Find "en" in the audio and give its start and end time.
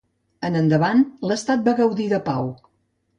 0.47-0.55